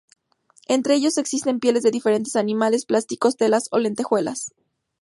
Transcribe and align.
Entre 0.67 0.95
ellos 0.95 1.19
existen 1.19 1.59
pieles 1.59 1.83
de 1.83 1.91
diferentes 1.91 2.35
animales, 2.35 2.87
plásticos, 2.87 3.37
telas 3.37 3.65
o 3.69 3.77
lentejuelas. 3.77 4.49